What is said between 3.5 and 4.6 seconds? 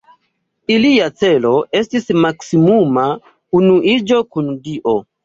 unuiĝo kun